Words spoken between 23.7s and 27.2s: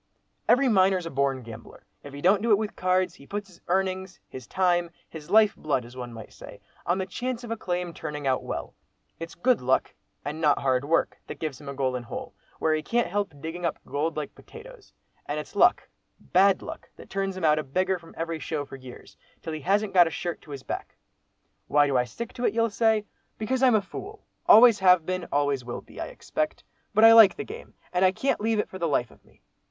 a fool, always have been, always will be, I expect. But I